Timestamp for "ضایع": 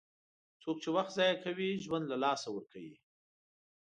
1.17-1.35